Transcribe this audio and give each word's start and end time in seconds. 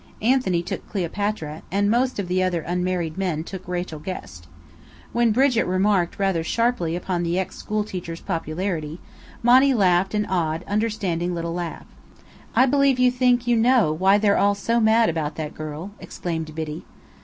Anthony 0.23 0.63
took 0.63 0.89
Cleopatra, 0.89 1.61
and 1.71 1.87
most 1.87 2.17
of 2.17 2.27
the 2.27 2.41
other 2.41 2.61
unmarried 2.61 3.19
men 3.19 3.43
took 3.43 3.67
Rachel 3.67 3.99
Guest. 3.99 4.47
When 5.13 5.31
Brigit 5.31 5.67
remarked 5.67 6.17
rather 6.17 6.43
sharply 6.43 6.95
upon 6.95 7.21
the 7.21 7.37
ex 7.37 7.55
school 7.57 7.83
teacher's 7.83 8.19
popularity, 8.19 8.99
Monny 9.43 9.75
laughed 9.75 10.15
an 10.15 10.25
odd, 10.25 10.63
understanding 10.67 11.35
little 11.35 11.53
laugh. 11.53 11.85
"I 12.55 12.65
believe 12.65 12.97
you 12.97 13.11
think 13.11 13.45
you 13.45 13.55
know 13.55 13.93
why 13.93 14.17
they're 14.17 14.39
all 14.39 14.55
so 14.55 14.79
mad 14.79 15.07
about 15.07 15.35
that 15.35 15.53
girl!" 15.53 15.91
exclaimed 15.99 16.55
Biddy. 16.55 16.83